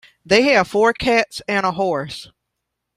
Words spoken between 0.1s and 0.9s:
They have